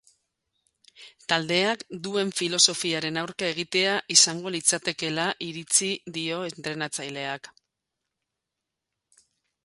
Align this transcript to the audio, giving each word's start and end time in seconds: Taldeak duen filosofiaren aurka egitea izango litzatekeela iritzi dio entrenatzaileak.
Taldeak 1.31 1.81
duen 2.05 2.31
filosofiaren 2.37 3.19
aurka 3.23 3.49
egitea 3.49 3.91
izango 4.15 4.53
litzatekeela 4.55 5.25
iritzi 5.49 5.89
dio 6.15 6.39
entrenatzaileak. 6.47 7.51